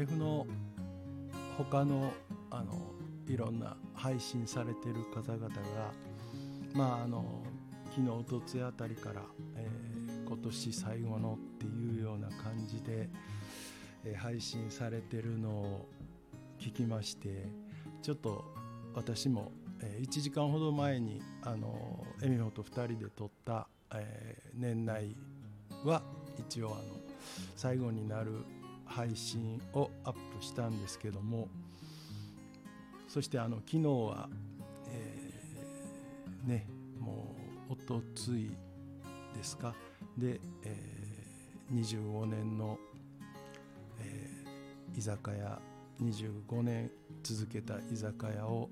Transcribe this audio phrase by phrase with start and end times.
[0.00, 0.46] F の
[1.58, 2.10] 他の
[2.50, 2.72] あの
[3.28, 5.92] いろんな配信されてる方々が
[6.72, 7.42] まああの
[7.90, 9.20] 昨日おとついあたりから、
[9.56, 13.10] えー、今年最後のっていうような感じで、
[14.06, 15.88] えー、配信されてるのを
[16.58, 17.48] 聞きまして
[18.00, 18.42] ちょっと
[18.94, 25.14] 私も、えー、1時間ほど前にあのエミホと2人で撮った、えー、年内
[25.84, 26.02] は
[26.38, 26.78] 一応あの
[27.54, 28.46] 最後になる
[28.90, 31.48] 配信をアップしたんですけども
[33.08, 34.28] そしてあの昨日は、
[34.88, 36.66] えー、ね
[36.98, 37.34] も
[37.68, 38.50] うおとつい
[39.34, 39.74] ですか？
[40.18, 42.78] で、えー、25年の、
[44.00, 45.58] えー、居酒屋
[46.02, 46.90] 25年
[47.22, 48.68] 続けた居酒屋を、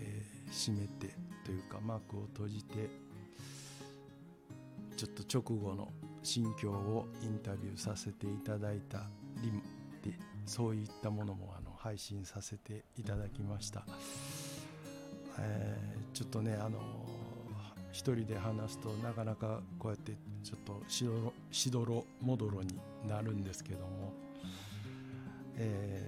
[0.00, 2.88] えー、閉めてというか幕を閉じて
[4.96, 5.88] ちょっと直後の
[6.22, 9.08] 心境をインタビューさせていただいた
[9.42, 9.62] り
[10.10, 13.84] でそういったものもあの配信させていただきました、
[15.38, 16.78] えー、ちょっとねあの
[17.96, 20.12] 一人で話すとなかなかこうやって
[20.44, 24.12] ちょっとしどろしどろもどろになるんですけども、
[25.56, 26.06] え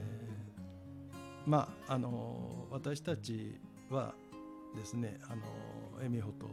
[1.46, 4.12] ー、まああの私たちは
[4.76, 6.46] ですねあの恵美穂と、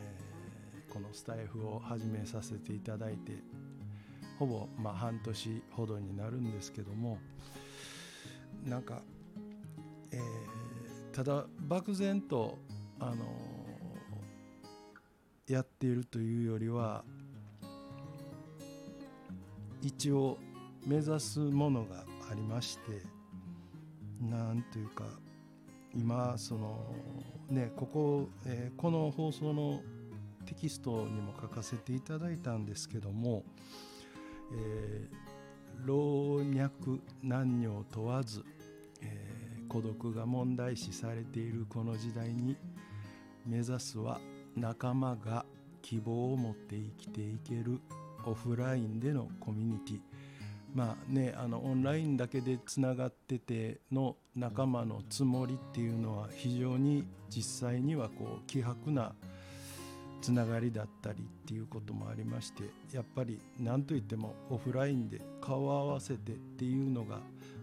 [0.00, 3.32] えー、このスタイフを始めさせていただいて
[4.40, 7.18] ほぼまあ半年ほどになるんですけども
[8.66, 9.02] なんか、
[10.12, 12.56] えー、ただ漠然と
[12.98, 13.16] あの
[15.46, 17.04] やっているというよりは
[19.82, 20.38] 一応
[20.86, 23.02] 目指すものがありまして
[24.22, 25.04] なんというか
[25.94, 26.78] 今その
[27.50, 29.82] ねここ、えー、この放送の
[30.46, 33.44] テキストにも書かせていただいたんですけども
[34.52, 38.44] えー、老若男女問わず、
[39.02, 42.56] えー、孤独が問題視されているこの時代に
[43.46, 44.20] 目指すは
[44.56, 45.44] 仲間が
[45.82, 47.80] 希望を持って生きていける
[48.24, 50.00] オフラインでのコミュニティ。
[50.74, 59.12] まあねあのオンラインだけでつながってての仲間のつもりっていうのは非常に実際にはこう希薄な
[60.20, 67.18] つながりだったりっていうこともありましてやっぱり何といってもオフラインで顔を合わせてっていうのが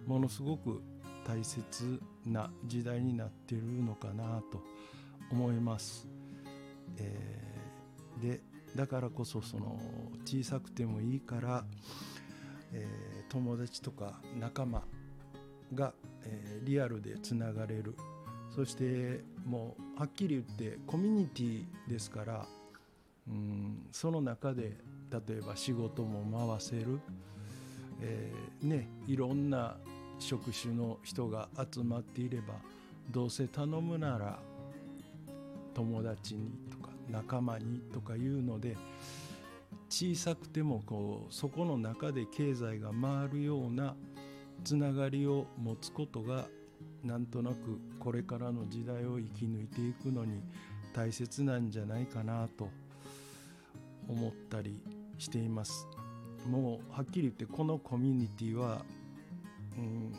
[0.05, 0.81] ものすごく
[1.27, 4.61] 大切な時代になってるのかなと
[5.29, 6.07] 思います。
[6.95, 8.41] えー、で
[8.75, 9.79] だからこそその
[10.25, 11.65] 小さくてもいいから、
[12.71, 14.83] えー、友達とか仲間
[15.73, 15.93] が、
[16.23, 17.95] えー、リアルでつながれる
[18.57, 22.47] そしてもうはっきり言ってコミュニティですから
[23.27, 24.75] うんその中で
[25.11, 26.99] 例えば仕事も回せる、
[28.01, 29.77] えー、ねいろんな
[30.17, 32.55] 職種の人が集まっていれば
[33.11, 34.39] どうせ頼むなら
[35.75, 38.75] 友達にとか仲間にとかいうので
[39.87, 43.95] 小さくてもこうそこの中で経済が回るような
[44.63, 46.47] つながりを持つことが
[47.03, 50.41] なんとなくこれからの時代を生き抜いていくのに
[50.93, 52.69] 大切なんじゃないかなと
[54.07, 54.81] 思ったり
[55.17, 55.87] しています。
[56.47, 58.85] もうはっきり言ってこのコミュニティは
[59.77, 60.13] うん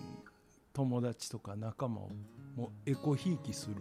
[0.73, 2.11] 友達とか仲間を
[2.55, 3.77] もうエコひいきする。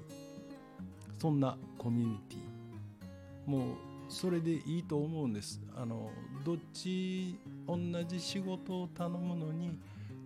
[1.19, 3.50] そんなコミュニティ。
[3.50, 3.75] もう
[4.09, 5.62] それでいいと思うんです。
[5.75, 6.09] あの
[6.46, 7.38] どっち
[7.68, 9.78] 同じ仕事を頼むのに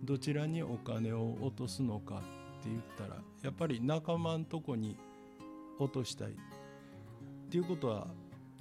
[0.04, 2.22] どちらにお金を落とすのか。
[2.62, 4.96] って言ったらやっぱり仲間んとこに
[5.80, 6.32] 落としたいっ
[7.50, 8.06] ていうことは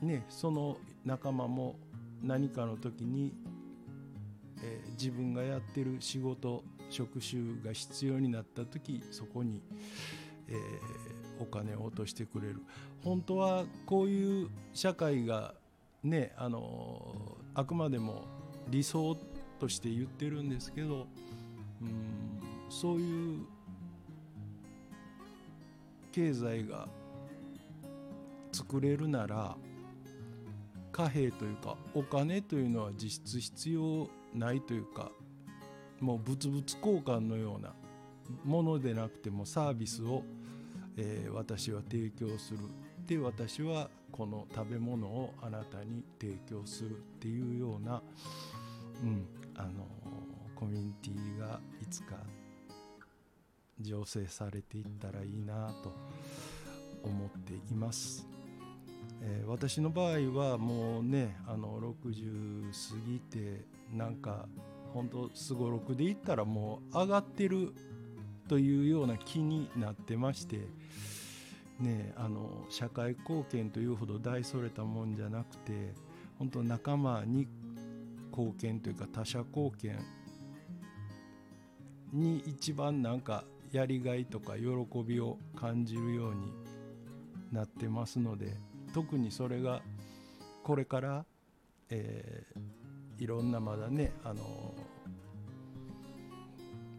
[0.01, 1.75] ねその仲間も
[2.23, 3.33] 何かの時に、
[4.63, 9.61] えー、自分がやってる仕事職種が必要になった時そこに、
[10.47, 12.61] えー、お金を落としてくれる。
[13.03, 15.53] 本当はこういう社会が
[16.03, 17.15] ねあの
[17.53, 18.25] あくまでも
[18.69, 19.17] 理想
[19.59, 21.07] として言ってるんですけど
[21.81, 23.45] うんそういう
[26.11, 26.87] 経済が
[28.51, 29.55] 作れるなら
[30.91, 35.11] 貨幣というかお金というのは実質必要ないというか
[35.99, 37.73] もう物々交換のような
[38.43, 40.23] ものでなくてもサービスを、
[40.97, 42.59] えー、私は提供する。
[43.05, 48.01] で私はこの食べ物をあなたに提供するっていうような、
[49.03, 49.25] うん、
[49.55, 49.85] あの
[50.55, 52.15] コミュニティがいつか
[53.81, 55.93] 醸成されていったらいいなと
[57.03, 58.25] 思っています。
[59.23, 64.47] えー、私の場合はもうねあの60過ぎてなんか
[64.93, 67.73] 本当すごろくで言ったらもう上がってる
[68.47, 70.67] というような気になってまして
[71.79, 75.93] ねあの社会貢献というほど大それたもんじゃなくて
[76.39, 77.47] 本当仲間に
[78.31, 79.99] 貢献というか他者貢献
[82.11, 84.65] に一番なんかやりがいとか喜
[85.05, 86.53] びを感じるように
[87.51, 88.53] なってますので
[88.93, 89.81] 特にそれが
[90.63, 91.25] これから、
[91.89, 94.73] えー、いろんなまだね、あの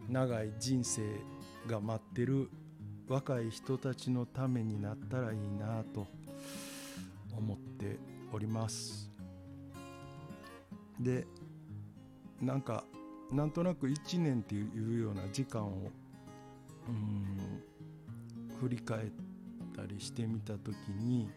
[0.09, 1.01] 長い人生
[1.67, 2.49] が待ってる
[3.07, 6.07] 若い人たちのためになったらいいなと
[7.37, 7.97] 思って
[8.31, 9.09] おります。
[10.99, 11.25] で
[12.41, 12.83] なんか
[13.31, 15.91] なんとなく1年っていうような時間を
[18.63, 19.11] 振り返っ
[19.75, 21.29] たりしてみた時に、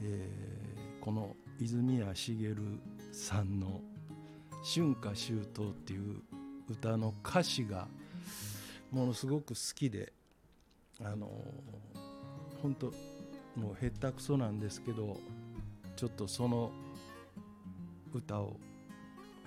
[0.00, 2.78] えー、この泉谷しげる
[3.10, 3.80] さんの
[4.62, 6.22] 「春夏秋冬」っていう
[6.68, 7.88] 歌の歌詞が
[8.92, 10.12] ものすごく好きで
[11.02, 11.28] あの
[12.62, 12.92] 本当
[13.56, 15.18] もうへったくそなんですけど
[15.96, 16.70] ちょっとその
[18.14, 18.56] 歌を、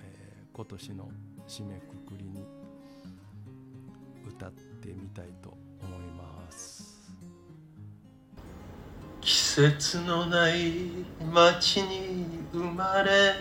[0.02, 1.08] えー、今年の
[1.48, 2.44] 締めくくりに
[4.28, 6.79] 歌ってみたいと思います。
[9.52, 10.80] 節のない
[11.34, 13.34] 街に生まれ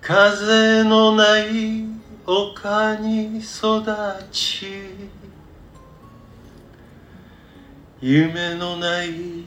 [0.00, 1.84] 風のない
[2.24, 3.84] 丘に育
[4.32, 4.66] ち
[8.00, 9.44] 夢のない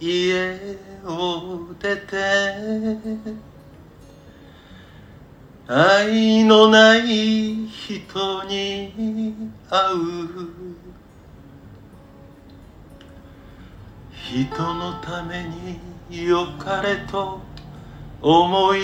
[0.00, 0.58] 家
[1.04, 2.96] を出て
[5.68, 10.83] 愛のない人に会う
[14.32, 15.44] 人のため
[16.08, 17.40] によかれと
[18.22, 18.80] 思い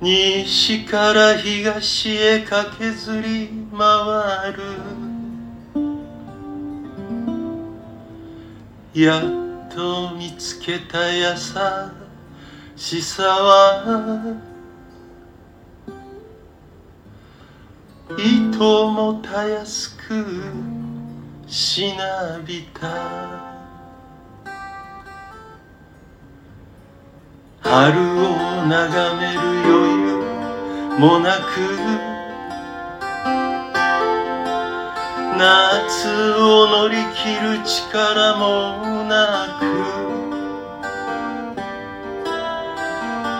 [0.00, 4.62] 西から東へ駆けずり回る
[8.92, 9.22] やっ
[9.72, 11.36] と見つけた優
[12.74, 14.40] しさは
[18.16, 20.77] 糸もたやすく
[21.48, 23.58] しなびた。
[27.62, 31.42] 春を眺める余裕もなく
[35.38, 39.64] 夏を乗り切る力もなく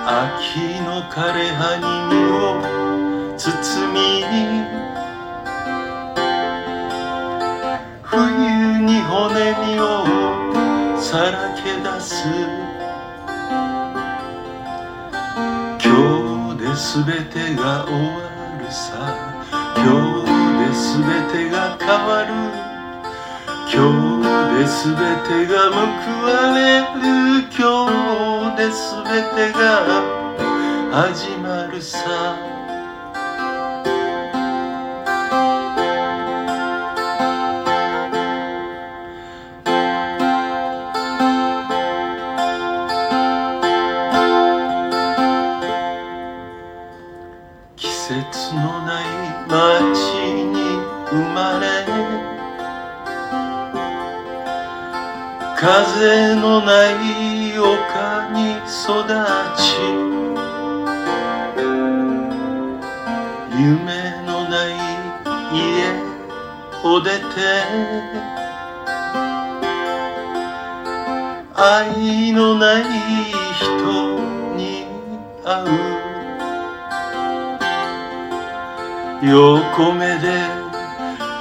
[0.07, 1.85] 秋の枯れ葉に
[2.15, 3.47] 身を包
[3.93, 4.88] み
[8.11, 8.17] 冬
[8.87, 10.07] に骨身を
[10.99, 12.25] さらけ出す。
[15.79, 15.93] 今
[16.55, 16.65] 日で
[17.05, 18.25] 全てが終わ
[18.59, 19.15] るさ。
[19.77, 19.85] 今
[20.25, 22.33] 日で全てが変わる。
[23.71, 23.77] 今
[24.17, 24.25] 日
[24.57, 24.97] で全
[25.29, 25.77] てが報
[26.25, 26.97] われる。
[27.53, 27.61] 今
[28.53, 29.61] 日で全てが
[30.93, 32.58] 始まるさ。
[63.59, 64.71] 夢のない
[65.53, 65.59] 家
[66.85, 67.19] を出て。
[71.61, 74.21] 愛のない人
[74.55, 74.87] に
[75.45, 75.67] 会う。
[79.27, 80.47] 横目で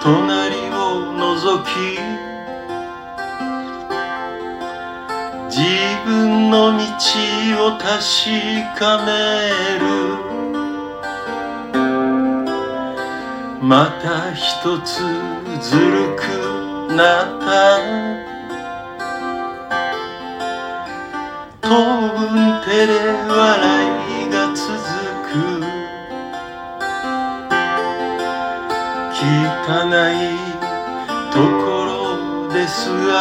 [0.01, 1.69] 隣を覗き
[5.45, 5.61] 自
[6.03, 6.81] 分の道
[7.67, 7.85] を確
[8.79, 9.07] かめ
[9.77, 10.36] る。
[13.67, 15.01] また一つ
[15.59, 16.21] ずるく
[16.95, 17.47] なった。
[21.59, 22.93] 当分照れ
[23.27, 23.51] 笑
[24.23, 24.71] いが続
[25.27, 25.27] く。
[29.11, 29.19] 汚
[30.13, 30.15] い
[31.33, 33.11] ところですが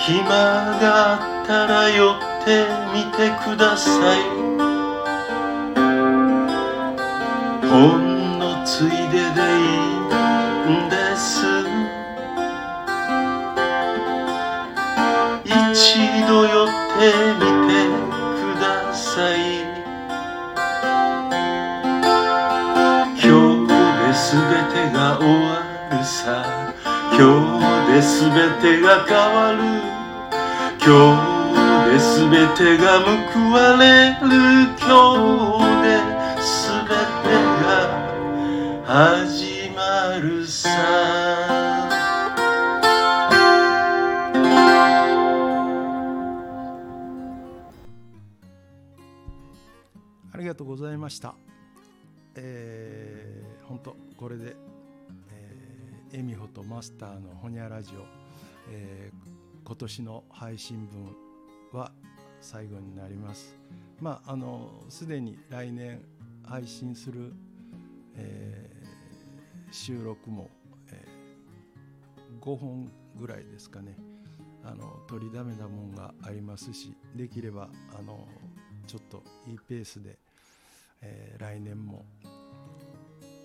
[0.00, 0.26] 暇
[0.80, 4.67] があったら寄ってみてください。
[7.70, 9.60] ほんのついででい
[10.66, 11.44] いんです。
[15.44, 15.52] 一
[16.26, 16.66] 度寄っ
[16.98, 17.70] てみて
[18.40, 19.06] くださ
[19.36, 19.38] い。
[23.22, 23.26] 今
[23.66, 24.32] 日で全
[24.72, 25.46] てが終わ
[25.90, 26.18] るさ。
[27.12, 27.20] 今
[27.58, 28.32] 日で全
[28.62, 29.58] てが変わる。
[30.80, 30.88] 今
[31.34, 31.60] 日
[31.90, 33.84] で全てが報われ
[34.22, 34.24] る。
[34.80, 34.88] 今
[35.58, 36.17] 日で
[38.90, 40.70] 始まるさ
[50.32, 51.34] ありがとうございました。
[52.34, 54.56] えー、本当これで、
[55.32, 58.06] えー、エミホとマスターのホニャラジオ、
[58.70, 59.28] えー
[59.66, 61.92] 今年の配信分は
[62.40, 63.54] 最後になります。
[64.00, 66.00] まああのすでに来年
[66.42, 67.34] 配信する、
[68.16, 68.77] えー
[69.70, 70.50] 収録も、
[70.90, 71.18] えー
[72.40, 73.96] 5本ぐらいですかね
[74.62, 78.28] あの取りだめなもんがありますしできればあの
[78.86, 80.18] ちょっといいペースで、
[81.02, 82.04] えー来年も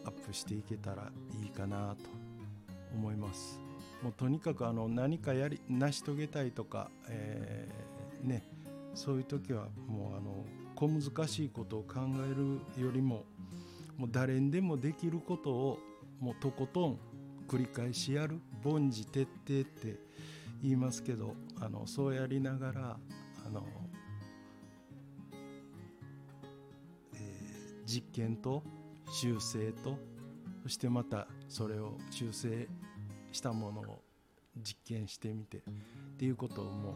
[0.06, 1.12] アップしていけたら
[1.42, 2.10] いいかなと
[2.94, 3.60] 思います。
[4.02, 8.44] もうとにかくあの何かやり成し遂げたいとか、えーね
[8.94, 13.24] そういう時はもうあの小難しいことを考えるよりも
[13.98, 15.80] もう誰にでもできることを
[16.24, 17.00] もうとことん
[17.50, 20.00] 繰り返しやる凡事徹底って
[20.62, 22.98] 言いますけどあのそうやりながら
[23.46, 23.66] あの、
[27.14, 28.64] えー実験と
[29.12, 30.00] 修正と
[30.64, 32.70] そしてまたそれを修正
[33.34, 34.02] したものを
[34.56, 35.62] 実験してみてっ
[36.18, 36.94] ていうことをもう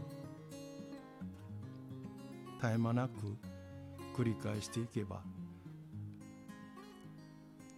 [2.62, 3.12] 絶え間なく
[4.16, 5.22] 繰り返していけば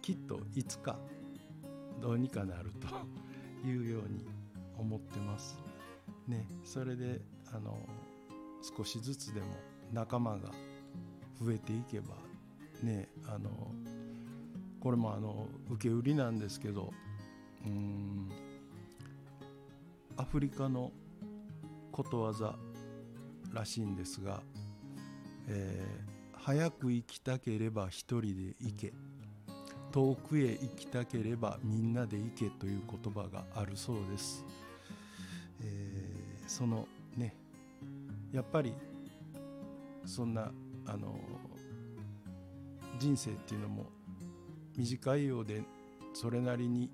[0.00, 0.96] きっといつか
[2.00, 2.88] どうにかなると
[3.66, 4.24] いうように
[4.78, 5.58] 思ってます。
[6.26, 7.20] ね、それで
[7.52, 7.78] あの
[8.62, 9.46] 少しずつでも
[9.92, 10.52] 仲間が
[11.40, 12.16] 増えていけば
[12.82, 13.74] ねあの
[14.78, 16.92] これもあの受け売りなんですけど
[17.66, 18.28] うん
[20.16, 20.92] アフリカの
[21.90, 22.56] ことわざ
[23.52, 24.42] らしいんですが、
[25.48, 26.10] えー
[26.42, 28.94] 早く行きたければ一人で行け
[29.92, 34.44] 遠くへ行きたければみんなで行けという言葉があるそうです、
[35.62, 36.20] えー
[36.50, 37.32] そのね
[38.32, 38.74] やっぱり
[40.04, 40.50] そんな
[40.84, 41.14] あの
[42.98, 43.86] 人生っていうのも
[44.76, 45.62] 短いようで
[46.12, 46.90] それなりに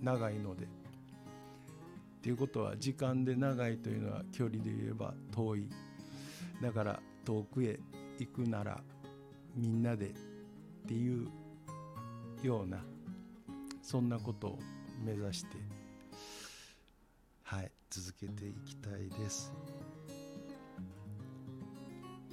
[0.00, 0.68] 長いのでっ
[2.20, 5.68] ていうことは時間で長いというのは距離で言えば遠い。
[6.60, 7.78] だから遠くへ
[8.18, 8.80] 行くなら
[9.54, 10.12] みんなでっ
[10.86, 11.28] ていう
[12.42, 12.78] ような
[13.82, 14.58] そんなことを
[15.04, 15.56] 目指して
[17.42, 19.52] はい続けていきたいです。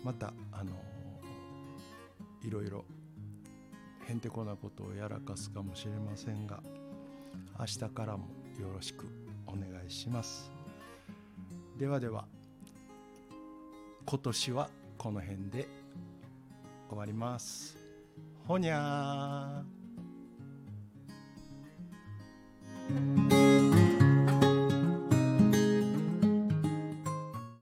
[0.03, 0.71] またあの
[2.43, 2.85] いろいろ
[4.07, 6.63] へんてこなことをやらかすかもしれませんが
[7.59, 8.27] 明日からも
[8.59, 9.05] よろしく
[9.45, 10.51] お願いします。
[11.77, 12.25] ではでは
[14.05, 15.67] 今年はこの辺で
[16.89, 17.77] 終わります。
[18.47, 19.78] ほにゃー。
[22.89, 23.28] thank you